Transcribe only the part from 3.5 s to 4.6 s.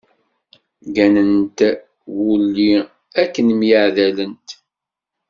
myaɛdalent.